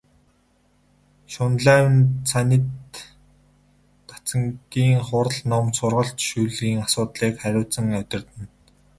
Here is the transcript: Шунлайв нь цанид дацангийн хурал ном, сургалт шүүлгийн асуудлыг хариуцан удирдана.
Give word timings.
Шунлайв 1.31 1.85
нь 1.95 2.05
цанид 2.27 2.65
дацангийн 4.07 4.97
хурал 5.07 5.37
ном, 5.51 5.65
сургалт 5.77 6.17
шүүлгийн 6.27 6.79
асуудлыг 6.85 7.33
хариуцан 7.41 7.85
удирдана. 7.99 8.45